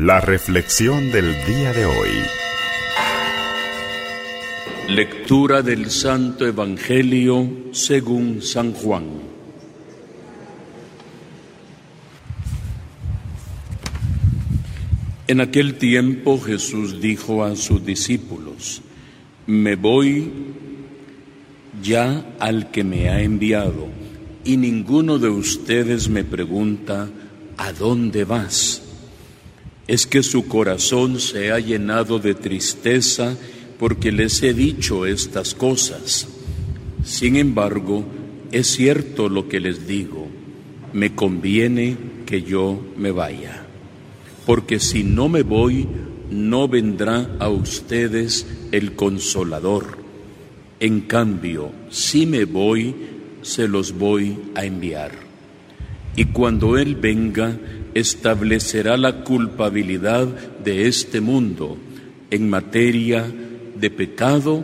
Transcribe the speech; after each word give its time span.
La 0.00 0.18
reflexión 0.18 1.12
del 1.12 1.26
día 1.44 1.74
de 1.74 1.84
hoy. 1.84 2.08
Lectura 4.88 5.60
del 5.60 5.90
Santo 5.90 6.46
Evangelio 6.46 7.46
según 7.72 8.40
San 8.40 8.72
Juan. 8.72 9.04
En 15.28 15.42
aquel 15.42 15.74
tiempo 15.74 16.40
Jesús 16.40 17.02
dijo 17.02 17.44
a 17.44 17.54
sus 17.54 17.84
discípulos, 17.84 18.80
me 19.46 19.76
voy 19.76 20.32
ya 21.82 22.24
al 22.38 22.70
que 22.70 22.84
me 22.84 23.10
ha 23.10 23.20
enviado, 23.20 23.88
y 24.44 24.56
ninguno 24.56 25.18
de 25.18 25.28
ustedes 25.28 26.08
me 26.08 26.24
pregunta, 26.24 27.10
¿a 27.58 27.72
dónde 27.74 28.24
vas? 28.24 28.86
Es 29.90 30.06
que 30.06 30.22
su 30.22 30.46
corazón 30.46 31.18
se 31.18 31.50
ha 31.50 31.58
llenado 31.58 32.20
de 32.20 32.36
tristeza 32.36 33.36
porque 33.76 34.12
les 34.12 34.40
he 34.44 34.54
dicho 34.54 35.04
estas 35.04 35.52
cosas. 35.52 36.28
Sin 37.04 37.34
embargo, 37.34 38.04
es 38.52 38.68
cierto 38.68 39.28
lo 39.28 39.48
que 39.48 39.58
les 39.58 39.88
digo, 39.88 40.28
me 40.92 41.16
conviene 41.16 41.96
que 42.24 42.42
yo 42.42 42.80
me 42.96 43.10
vaya, 43.10 43.66
porque 44.46 44.78
si 44.78 45.02
no 45.02 45.28
me 45.28 45.42
voy, 45.42 45.88
no 46.30 46.68
vendrá 46.68 47.28
a 47.40 47.48
ustedes 47.48 48.46
el 48.70 48.94
consolador. 48.94 49.98
En 50.78 51.00
cambio, 51.00 51.72
si 51.90 52.26
me 52.26 52.44
voy, 52.44 52.94
se 53.42 53.66
los 53.66 53.98
voy 53.98 54.38
a 54.54 54.64
enviar. 54.64 55.29
Y 56.20 56.26
cuando 56.26 56.76
Él 56.76 56.96
venga, 56.96 57.58
establecerá 57.94 58.98
la 58.98 59.24
culpabilidad 59.24 60.26
de 60.62 60.86
este 60.86 61.22
mundo 61.22 61.78
en 62.30 62.50
materia 62.50 63.24
de 63.74 63.88
pecado, 63.88 64.62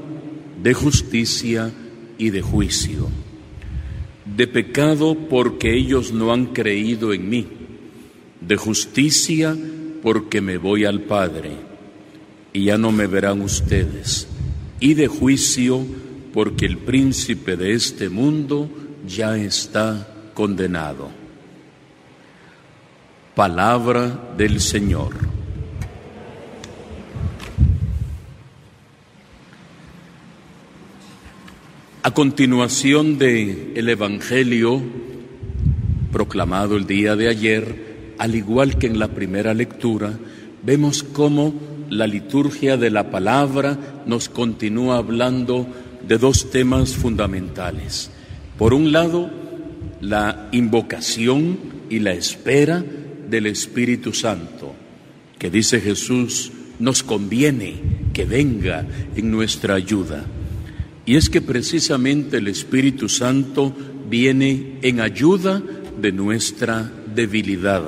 de 0.63 0.75
justicia 0.75 1.73
y 2.19 2.29
de 2.29 2.43
juicio. 2.43 3.09
De 4.37 4.47
pecado 4.47 5.17
porque 5.31 5.75
ellos 5.75 6.13
no 6.13 6.31
han 6.31 6.53
creído 6.53 7.15
en 7.15 7.27
mí. 7.31 7.47
De 8.43 8.57
justicia 8.59 9.57
porque 10.03 10.43
me 10.43 10.59
voy 10.59 10.85
al 10.85 11.01
Padre 11.05 11.53
y 12.53 12.65
ya 12.65 12.77
no 12.77 12.93
me 12.93 13.07
verán 13.07 13.41
ustedes. 13.41 14.29
Y 14.79 14.93
de 14.93 15.07
juicio 15.07 15.87
porque 16.35 16.67
el 16.67 16.77
príncipe 16.77 17.57
de 17.57 17.73
este 17.73 18.11
mundo 18.11 18.69
ya 19.09 19.39
está 19.39 20.07
condenado. 20.35 21.25
Palabra 23.37 24.33
del 24.39 24.63
Señor. 24.63 25.13
A 32.03 32.11
continuación 32.13 33.19
de 33.19 33.75
el 33.77 33.91
Evangelio 33.91 34.81
proclamado 36.13 36.79
el 36.79 36.87
día 36.87 37.15
de 37.15 37.29
ayer, 37.29 38.15
al 38.17 38.35
igual 38.35 38.79
que 38.79 38.87
en 38.87 38.99
la 38.99 39.09
primera 39.09 39.53
lectura, 39.53 40.19
vemos 40.63 41.03
cómo 41.03 41.53
la 41.91 42.07
liturgia 42.07 42.79
de 42.79 42.89
la 42.89 43.11
palabra 43.11 44.03
nos 44.07 44.31
continúa 44.31 44.97
hablando 44.97 45.67
de 46.09 46.17
dos 46.17 46.51
temas 46.51 46.95
fundamentales. 46.95 48.11
Por 48.57 48.73
un 48.73 48.93
lado, 48.93 49.29
la 50.01 50.49
invocación 50.53 51.59
y 51.91 51.99
la 51.99 52.15
espera 52.15 52.83
del 53.29 53.47
Espíritu 53.47 54.13
Santo, 54.13 54.75
que 55.39 55.51
dice 55.51 55.81
Jesús, 55.81 56.53
nos 56.79 57.03
conviene 57.03 57.75
que 58.13 58.25
venga 58.25 58.87
en 59.17 59.31
nuestra 59.31 59.75
ayuda. 59.75 60.25
Y 61.05 61.17
es 61.17 61.31
que 61.31 61.41
precisamente 61.41 62.39
el 62.39 62.49
Espíritu 62.49 63.09
Santo 63.09 63.75
viene 64.09 64.79
en 64.83 65.01
ayuda 65.01 65.63
de 66.01 66.13
nuestra 66.13 66.91
debilidad. 67.15 67.83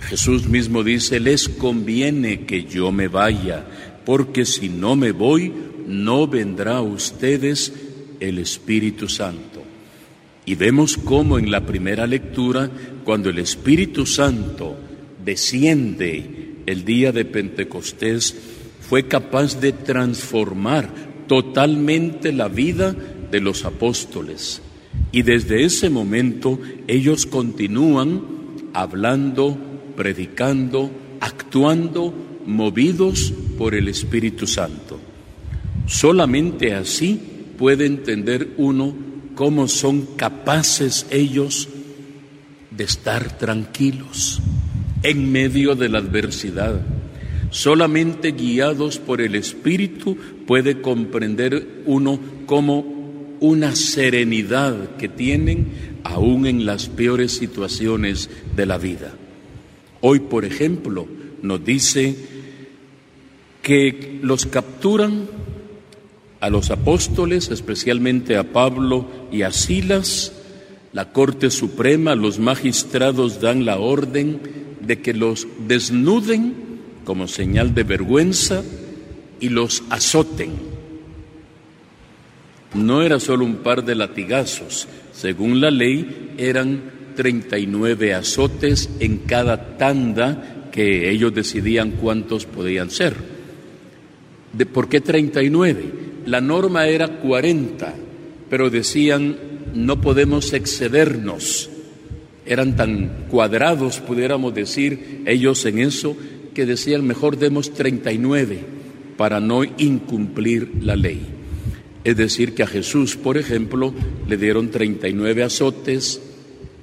Jesús 0.00 0.46
mismo 0.46 0.84
dice, 0.84 1.18
les 1.18 1.48
conviene 1.48 2.44
que 2.44 2.64
yo 2.64 2.92
me 2.92 3.08
vaya, 3.08 3.64
porque 4.04 4.44
si 4.44 4.68
no 4.68 4.96
me 4.96 5.12
voy, 5.12 5.52
no 5.86 6.26
vendrá 6.26 6.76
a 6.76 6.82
ustedes 6.82 7.72
el 8.20 8.38
Espíritu 8.38 9.08
Santo. 9.08 9.63
Y 10.46 10.54
vemos 10.56 10.96
cómo 10.96 11.38
en 11.38 11.50
la 11.50 11.64
primera 11.64 12.06
lectura, 12.06 12.70
cuando 13.04 13.30
el 13.30 13.38
Espíritu 13.38 14.04
Santo 14.04 14.76
desciende 15.24 16.56
el 16.66 16.84
día 16.84 17.12
de 17.12 17.24
Pentecostés, 17.24 18.36
fue 18.80 19.08
capaz 19.08 19.60
de 19.60 19.72
transformar 19.72 20.88
totalmente 21.26 22.32
la 22.32 22.48
vida 22.48 22.94
de 23.30 23.40
los 23.40 23.64
apóstoles. 23.64 24.60
Y 25.12 25.22
desde 25.22 25.64
ese 25.64 25.88
momento 25.90 26.58
ellos 26.86 27.24
continúan 27.24 28.22
hablando, 28.74 29.56
predicando, 29.96 30.90
actuando, 31.20 32.12
movidos 32.46 33.32
por 33.56 33.74
el 33.74 33.88
Espíritu 33.88 34.46
Santo. 34.46 35.00
Solamente 35.86 36.74
así 36.74 37.18
puede 37.56 37.86
entender 37.86 38.50
uno 38.56 38.94
cómo 39.34 39.68
son 39.68 40.06
capaces 40.16 41.06
ellos 41.10 41.68
de 42.70 42.84
estar 42.84 43.38
tranquilos 43.38 44.40
en 45.02 45.30
medio 45.30 45.74
de 45.74 45.88
la 45.88 45.98
adversidad. 45.98 46.80
Solamente 47.50 48.32
guiados 48.32 48.98
por 48.98 49.20
el 49.20 49.34
Espíritu 49.34 50.16
puede 50.46 50.80
comprender 50.80 51.82
uno 51.86 52.18
cómo 52.46 52.94
una 53.40 53.76
serenidad 53.76 54.96
que 54.96 55.08
tienen 55.08 56.00
aún 56.04 56.46
en 56.46 56.66
las 56.66 56.88
peores 56.88 57.32
situaciones 57.32 58.30
de 58.56 58.66
la 58.66 58.78
vida. 58.78 59.14
Hoy, 60.00 60.20
por 60.20 60.44
ejemplo, 60.44 61.06
nos 61.42 61.64
dice 61.64 62.16
que 63.62 64.18
los 64.22 64.46
capturan 64.46 65.26
a 66.44 66.50
los 66.50 66.70
apóstoles, 66.70 67.48
especialmente 67.48 68.36
a 68.36 68.52
Pablo 68.52 69.06
y 69.32 69.42
a 69.42 69.50
Silas, 69.50 70.30
la 70.92 71.10
Corte 71.10 71.50
Suprema, 71.50 72.14
los 72.14 72.38
magistrados 72.38 73.40
dan 73.40 73.64
la 73.64 73.78
orden 73.78 74.40
de 74.82 75.00
que 75.00 75.14
los 75.14 75.48
desnuden 75.66 76.52
como 77.06 77.28
señal 77.28 77.74
de 77.74 77.84
vergüenza 77.84 78.62
y 79.40 79.48
los 79.48 79.84
azoten. 79.88 80.50
No 82.74 83.00
era 83.00 83.20
solo 83.20 83.46
un 83.46 83.56
par 83.56 83.82
de 83.82 83.94
latigazos, 83.94 84.86
según 85.14 85.62
la 85.62 85.70
ley 85.70 86.34
eran 86.36 86.82
39 87.16 88.12
azotes 88.12 88.90
en 89.00 89.16
cada 89.16 89.78
tanda 89.78 90.68
que 90.70 91.10
ellos 91.10 91.32
decidían 91.32 91.92
cuántos 91.92 92.44
podían 92.44 92.90
ser. 92.90 93.14
¿De 94.52 94.66
¿Por 94.66 94.90
qué 94.90 95.00
39? 95.00 96.03
La 96.26 96.40
norma 96.40 96.86
era 96.86 97.18
40, 97.20 97.94
pero 98.50 98.70
decían 98.70 99.36
no 99.74 100.00
podemos 100.00 100.52
excedernos. 100.52 101.70
Eran 102.46 102.76
tan 102.76 103.26
cuadrados, 103.28 104.00
pudiéramos 104.00 104.54
decir, 104.54 105.22
ellos 105.26 105.64
en 105.64 105.78
eso, 105.78 106.16
que 106.54 106.66
decían 106.66 107.06
mejor 107.06 107.38
demos 107.38 107.72
39 107.72 108.58
para 109.16 109.40
no 109.40 109.64
incumplir 109.64 110.70
la 110.80 110.96
ley. 110.96 111.20
Es 112.04 112.16
decir, 112.16 112.54
que 112.54 112.62
a 112.62 112.66
Jesús, 112.66 113.16
por 113.16 113.38
ejemplo, 113.38 113.94
le 114.28 114.36
dieron 114.36 114.70
39 114.70 115.42
azotes, 115.42 116.20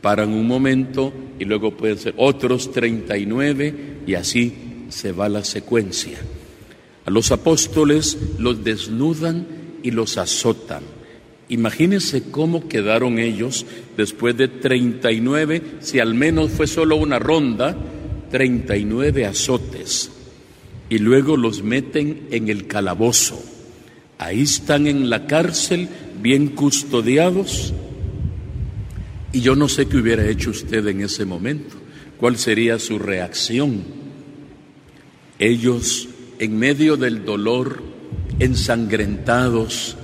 paran 0.02 0.30
un 0.30 0.48
momento 0.48 1.14
y 1.40 1.46
luego 1.46 1.78
pueden 1.78 1.98
ser 1.98 2.16
otros 2.18 2.72
39 2.72 3.74
y 4.08 4.16
así 4.16 4.54
se 4.90 5.12
va 5.12 5.30
la 5.30 5.44
secuencia. 5.44 6.18
A 7.06 7.12
los 7.12 7.32
apóstoles 7.32 8.18
los 8.38 8.64
desnudan 8.64 9.48
y 9.84 9.92
los 9.92 10.18
azotan. 10.18 10.84
Imagínense 11.50 12.24
cómo 12.32 12.68
quedaron 12.68 13.20
ellos 13.20 13.66
después 13.98 14.38
de 14.38 14.48
39, 14.48 15.62
si 15.82 16.00
al 16.00 16.14
menos 16.14 16.52
fue 16.52 16.68
solo 16.68 16.96
una 16.96 17.20
ronda, 17.20 17.76
39 18.30 19.26
azotes. 19.26 20.12
Y 20.90 21.00
luego 21.00 21.38
los 21.38 21.64
meten 21.64 22.28
en 22.32 22.50
el 22.50 22.68
calabozo. 22.68 23.44
Ahí 24.18 24.42
están 24.42 24.88
en 24.88 25.10
la 25.10 25.26
cárcel, 25.26 25.90
bien 26.22 26.50
custodiados. 26.50 27.74
Y 29.34 29.42
yo 29.42 29.56
no 29.56 29.68
sé 29.68 29.88
qué 29.88 29.98
hubiera 29.98 30.28
hecho 30.28 30.52
usted 30.52 30.88
en 30.88 31.02
ese 31.02 31.26
momento. 31.26 31.76
¿Cuál 32.18 32.38
sería 32.38 32.78
su 32.78 33.00
reacción? 33.00 33.84
Ellos 35.40 36.08
en 36.42 36.58
medio 36.58 36.98
del 36.98 37.24
dolor, 37.24 37.84
ensangrentados, 38.40 39.96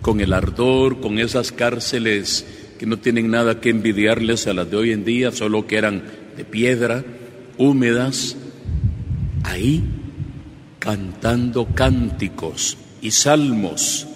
con 0.00 0.20
el 0.20 0.32
ardor, 0.32 1.00
con 1.00 1.18
esas 1.18 1.50
cárceles 1.50 2.46
que 2.78 2.86
no 2.86 2.98
tienen 2.98 3.28
nada 3.28 3.60
que 3.60 3.70
envidiarles 3.70 4.46
a 4.46 4.54
las 4.54 4.70
de 4.70 4.76
hoy 4.76 4.92
en 4.92 5.04
día, 5.04 5.32
solo 5.32 5.66
que 5.66 5.76
eran 5.76 6.04
de 6.36 6.44
piedra, 6.44 7.04
húmedas, 7.58 8.36
ahí 9.42 9.82
cantando 10.78 11.66
cánticos 11.74 12.78
y 13.02 13.10
salmos 13.10 14.06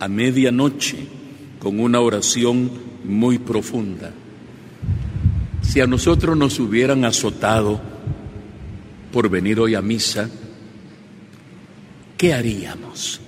a 0.00 0.08
medianoche 0.08 0.98
con 1.58 1.80
una 1.80 2.00
oración 2.00 2.70
muy 3.04 3.38
profunda. 3.38 4.12
Si 5.62 5.80
a 5.80 5.86
nosotros 5.86 6.36
nos 6.36 6.60
hubieran 6.60 7.06
azotado 7.06 7.80
por 9.10 9.30
venir 9.30 9.58
hoy 9.58 9.74
a 9.74 9.80
misa, 9.80 10.28
¿qué 12.18 12.34
haríamos? 12.34 13.20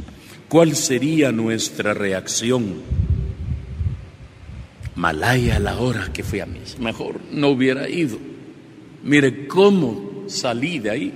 ¿Cuál 0.49 0.75
sería 0.75 1.33
nuestra 1.33 1.95
reacción? 1.95 2.83
Malaya 4.97 5.59
la 5.61 5.79
hora 5.79 6.11
que 6.13 6.25
fui 6.25 6.41
a 6.41 6.47
misa, 6.47 6.77
mejor 6.79 7.21
no 7.33 7.49
hubiera 7.49 7.89
ido. 7.89 8.19
Mire 9.03 9.47
cómo 9.47 10.25
salí 10.27 10.81
de 10.81 10.91
ahí. 10.91 11.15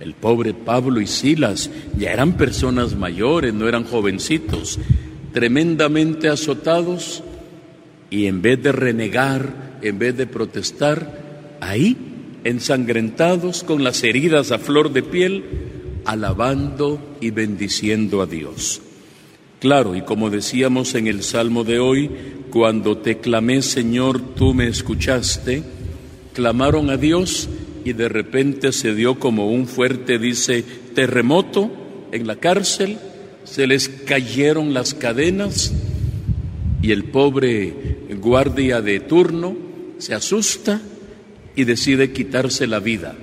El 0.00 0.14
pobre 0.14 0.52
Pablo 0.52 1.00
y 1.00 1.06
Silas 1.06 1.70
ya 1.96 2.10
eran 2.10 2.36
personas 2.36 2.96
mayores, 2.96 3.54
no 3.54 3.68
eran 3.68 3.84
jovencitos, 3.84 4.78
tremendamente 5.32 6.28
azotados 6.28 7.22
y 8.10 8.26
en 8.26 8.42
vez 8.42 8.62
de 8.62 8.72
renegar, 8.72 9.78
en 9.82 9.98
vez 9.98 10.16
de 10.16 10.26
protestar, 10.26 11.58
ahí, 11.60 11.96
ensangrentados 12.44 13.62
con 13.62 13.84
las 13.84 14.02
heridas 14.02 14.50
a 14.50 14.58
flor 14.58 14.92
de 14.92 15.02
piel, 15.02 15.44
alabando 16.10 16.98
y 17.20 17.30
bendiciendo 17.30 18.20
a 18.20 18.26
Dios. 18.26 18.82
Claro, 19.60 19.94
y 19.94 20.02
como 20.02 20.28
decíamos 20.28 20.96
en 20.96 21.06
el 21.06 21.22
Salmo 21.22 21.62
de 21.62 21.78
hoy, 21.78 22.10
cuando 22.50 22.98
te 22.98 23.18
clamé, 23.18 23.62
Señor, 23.62 24.20
tú 24.34 24.52
me 24.52 24.66
escuchaste, 24.66 25.62
clamaron 26.34 26.90
a 26.90 26.96
Dios 26.96 27.48
y 27.84 27.92
de 27.92 28.08
repente 28.08 28.72
se 28.72 28.92
dio 28.92 29.20
como 29.20 29.52
un 29.52 29.68
fuerte, 29.68 30.18
dice, 30.18 30.64
terremoto 30.96 31.70
en 32.10 32.26
la 32.26 32.34
cárcel, 32.34 32.98
se 33.44 33.68
les 33.68 33.88
cayeron 33.88 34.74
las 34.74 34.94
cadenas 34.94 35.72
y 36.82 36.90
el 36.90 37.04
pobre 37.04 37.98
guardia 38.20 38.80
de 38.80 38.98
turno 38.98 39.56
se 39.98 40.14
asusta 40.14 40.82
y 41.54 41.62
decide 41.62 42.10
quitarse 42.10 42.66
la 42.66 42.80
vida. 42.80 43.14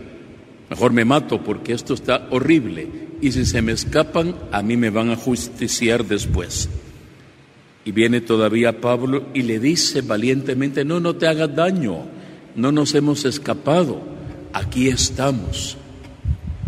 Mejor 0.70 0.92
me 0.92 1.06
mato 1.06 1.44
porque 1.44 1.74
esto 1.74 1.94
está 1.94 2.28
horrible 2.30 2.88
y 3.22 3.32
si 3.32 3.46
se 3.46 3.62
me 3.62 3.72
escapan 3.72 4.36
a 4.52 4.62
mí 4.62 4.78
me 4.78 4.90
van 4.90 5.10
a 5.10 5.16
justiciar 5.16 6.06
después. 6.06 6.70
Y 7.86 7.92
viene 7.92 8.20
todavía 8.20 8.82
Pablo 8.82 9.28
y 9.34 9.44
le 9.44 9.60
dice 9.60 10.02
valientemente, 10.02 10.84
no, 10.84 11.00
no 11.00 11.16
te 11.16 11.28
hagas 11.28 11.56
daño, 11.56 12.06
no 12.56 12.72
nos 12.72 12.94
hemos 12.96 13.24
escapado, 13.24 14.02
aquí 14.52 14.90
estamos. 14.90 15.78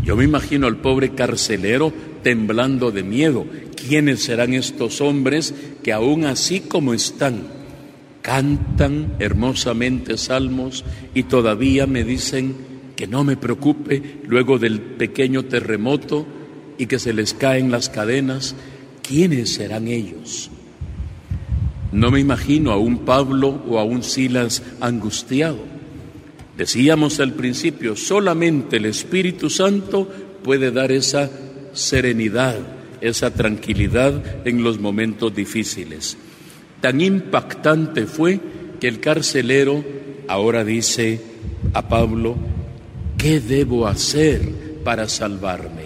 Yo 0.01 0.15
me 0.15 0.23
imagino 0.23 0.67
al 0.67 0.77
pobre 0.77 1.13
carcelero 1.13 1.91
temblando 2.23 2.91
de 2.91 3.03
miedo. 3.03 3.45
¿Quiénes 3.75 4.23
serán 4.23 4.53
estos 4.53 5.01
hombres 5.01 5.53
que 5.83 5.91
aún 5.91 6.25
así 6.25 6.61
como 6.61 6.93
están, 6.93 7.43
cantan 8.21 9.13
hermosamente 9.19 10.17
salmos 10.17 10.85
y 11.13 11.23
todavía 11.23 11.85
me 11.85 12.03
dicen 12.03 12.55
que 12.99 13.07
no 13.07 13.23
me 13.23 13.37
preocupe 13.37 14.19
luego 14.27 14.59
del 14.59 14.81
pequeño 14.81 15.45
terremoto 15.45 16.25
y 16.77 16.85
que 16.85 16.99
se 16.99 17.13
les 17.13 17.33
caen 17.33 17.71
las 17.71 17.87
cadenas? 17.87 18.57
¿Quiénes 19.01 19.53
serán 19.53 19.87
ellos? 19.87 20.51
No 21.93 22.11
me 22.11 22.19
imagino 22.19 22.73
a 22.73 22.77
un 22.77 23.05
Pablo 23.05 23.63
o 23.69 23.79
a 23.79 23.85
un 23.85 24.03
Silas 24.03 24.61
angustiado. 24.81 25.59
Decíamos 26.57 27.21
al 27.21 27.35
principio, 27.35 27.95
solamente 27.95 28.75
el 28.75 28.85
Espíritu 28.87 29.49
Santo 29.49 30.05
puede 30.43 30.69
dar 30.69 30.91
esa 30.91 31.31
serenidad, 31.71 32.57
esa 32.99 33.33
tranquilidad 33.33 34.45
en 34.45 34.61
los 34.61 34.77
momentos 34.77 35.33
difíciles. 35.33 36.17
Tan 36.81 36.99
impactante 36.99 38.07
fue 38.07 38.41
que 38.81 38.89
el 38.89 38.99
carcelero 38.99 39.85
ahora 40.27 40.65
dice 40.65 41.21
a 41.73 41.87
Pablo, 41.87 42.35
¿qué 43.19 43.39
debo 43.39 43.85
hacer 43.85 44.41
para 44.83 45.07
salvarme? 45.07 45.83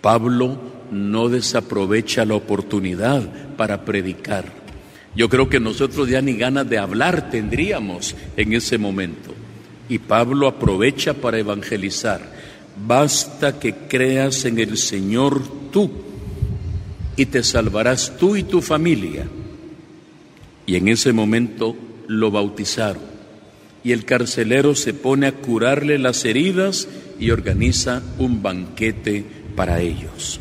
Pablo 0.00 0.58
no 0.92 1.28
desaprovecha 1.30 2.24
la 2.26 2.34
oportunidad 2.34 3.56
para 3.56 3.84
predicar. 3.84 4.44
Yo 5.16 5.28
creo 5.28 5.48
que 5.48 5.58
nosotros 5.58 6.08
ya 6.08 6.20
ni 6.20 6.34
ganas 6.34 6.68
de 6.68 6.78
hablar 6.78 7.30
tendríamos 7.30 8.14
en 8.36 8.52
ese 8.52 8.78
momento. 8.78 9.32
Y 9.88 9.98
Pablo 9.98 10.46
aprovecha 10.46 11.14
para 11.14 11.38
evangelizar. 11.38 12.20
Basta 12.86 13.58
que 13.58 13.74
creas 13.88 14.44
en 14.44 14.58
el 14.58 14.76
Señor 14.76 15.42
tú 15.72 15.90
y 17.16 17.26
te 17.26 17.42
salvarás 17.42 18.16
tú 18.18 18.36
y 18.36 18.42
tu 18.42 18.60
familia. 18.60 19.26
Y 20.66 20.76
en 20.76 20.88
ese 20.88 21.12
momento 21.12 21.76
lo 22.08 22.30
bautizaron. 22.30 23.13
Y 23.84 23.92
el 23.92 24.04
carcelero 24.04 24.74
se 24.74 24.94
pone 24.94 25.26
a 25.26 25.32
curarle 25.32 25.98
las 25.98 26.24
heridas 26.24 26.88
y 27.20 27.30
organiza 27.30 28.02
un 28.18 28.42
banquete 28.42 29.24
para 29.54 29.80
ellos. 29.80 30.40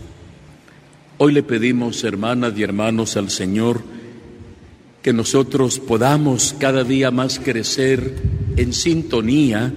Hoy 1.17 1.33
le 1.33 1.43
pedimos, 1.43 2.03
hermanas 2.03 2.53
y 2.57 2.63
hermanos, 2.63 3.17
al 3.17 3.29
Señor 3.29 3.83
que 5.03 5.13
nosotros 5.13 5.79
podamos 5.79 6.55
cada 6.57 6.85
día 6.85 7.11
más 7.11 7.37
crecer 7.37 8.15
en 8.55 8.71
sintonía 8.71 9.71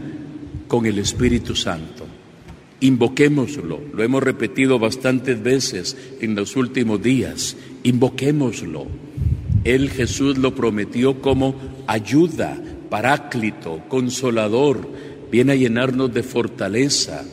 con 0.68 0.86
el 0.86 0.98
Espíritu 1.00 1.56
Santo. 1.56 2.06
Invoquémoslo, 2.80 3.80
lo 3.92 4.02
hemos 4.02 4.22
repetido 4.22 4.78
bastantes 4.78 5.42
veces 5.42 5.96
en 6.20 6.36
los 6.36 6.56
últimos 6.56 7.02
días, 7.02 7.56
invoquémoslo. 7.82 8.86
Él 9.64 9.90
Jesús 9.90 10.38
lo 10.38 10.54
prometió 10.54 11.20
como 11.20 11.56
ayuda, 11.88 12.62
paráclito, 12.88 13.82
consolador, 13.88 14.88
viene 15.30 15.52
a 15.52 15.56
llenarnos 15.56 16.12
de 16.12 16.22
fortaleza, 16.22 17.24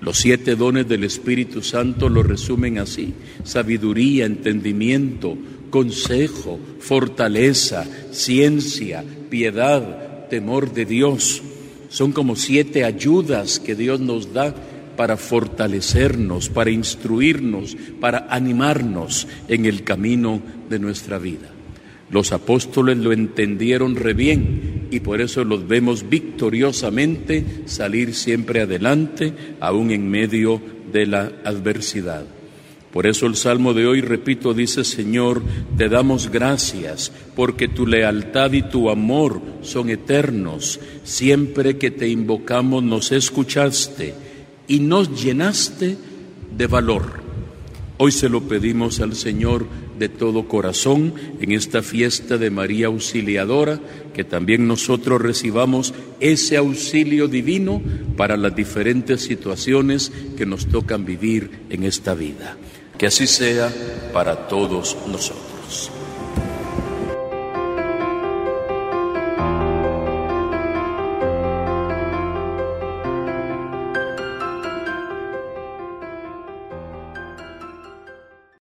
los 0.00 0.18
siete 0.18 0.54
dones 0.54 0.86
del 0.86 1.04
Espíritu 1.04 1.62
Santo 1.62 2.08
lo 2.08 2.22
resumen 2.22 2.78
así, 2.78 3.14
sabiduría, 3.42 4.26
entendimiento, 4.26 5.36
consejo, 5.70 6.60
fortaleza, 6.78 7.84
ciencia, 8.12 9.04
piedad, 9.28 10.28
temor 10.28 10.72
de 10.72 10.84
Dios. 10.84 11.42
Son 11.88 12.12
como 12.12 12.36
siete 12.36 12.84
ayudas 12.84 13.58
que 13.58 13.74
Dios 13.74 13.98
nos 13.98 14.32
da 14.32 14.54
para 14.96 15.16
fortalecernos, 15.16 16.48
para 16.48 16.70
instruirnos, 16.70 17.76
para 18.00 18.28
animarnos 18.30 19.26
en 19.48 19.66
el 19.66 19.82
camino 19.82 20.40
de 20.68 20.78
nuestra 20.78 21.18
vida. 21.18 21.57
Los 22.10 22.32
apóstoles 22.32 22.96
lo 22.98 23.12
entendieron 23.12 23.96
re 23.96 24.14
bien 24.14 24.88
y 24.90 25.00
por 25.00 25.20
eso 25.20 25.44
los 25.44 25.68
vemos 25.68 26.08
victoriosamente 26.08 27.44
salir 27.66 28.14
siempre 28.14 28.62
adelante, 28.62 29.34
aún 29.60 29.90
en 29.90 30.08
medio 30.08 30.60
de 30.92 31.06
la 31.06 31.32
adversidad. 31.44 32.24
Por 32.92 33.06
eso 33.06 33.26
el 33.26 33.36
Salmo 33.36 33.74
de 33.74 33.86
hoy, 33.86 34.00
repito, 34.00 34.54
dice, 34.54 34.82
Señor, 34.82 35.42
te 35.76 35.90
damos 35.90 36.30
gracias 36.30 37.12
porque 37.36 37.68
tu 37.68 37.86
lealtad 37.86 38.52
y 38.52 38.62
tu 38.62 38.88
amor 38.88 39.42
son 39.60 39.90
eternos. 39.90 40.80
Siempre 41.04 41.76
que 41.76 41.90
te 41.90 42.08
invocamos 42.08 42.82
nos 42.82 43.12
escuchaste 43.12 44.14
y 44.66 44.80
nos 44.80 45.22
llenaste 45.22 45.98
de 46.56 46.66
valor. 46.66 47.20
Hoy 47.98 48.10
se 48.10 48.30
lo 48.30 48.42
pedimos 48.42 49.00
al 49.00 49.14
Señor 49.14 49.66
de 49.98 50.08
todo 50.08 50.48
corazón 50.48 51.14
en 51.40 51.52
esta 51.52 51.82
fiesta 51.82 52.38
de 52.38 52.50
María 52.50 52.86
Auxiliadora, 52.86 53.80
que 54.14 54.24
también 54.24 54.66
nosotros 54.68 55.20
recibamos 55.20 55.94
ese 56.20 56.56
auxilio 56.56 57.28
divino 57.28 57.82
para 58.16 58.36
las 58.36 58.54
diferentes 58.54 59.22
situaciones 59.22 60.12
que 60.36 60.46
nos 60.46 60.66
tocan 60.66 61.04
vivir 61.04 61.50
en 61.70 61.84
esta 61.84 62.14
vida. 62.14 62.56
Que 62.96 63.06
así 63.06 63.26
sea 63.26 63.72
para 64.12 64.48
todos 64.48 64.96
nosotros. 65.06 65.97